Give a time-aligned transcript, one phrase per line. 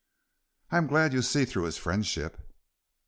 [0.71, 2.39] "I am glad you see through his friendship."